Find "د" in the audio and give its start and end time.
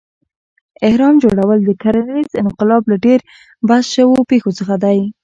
1.63-1.69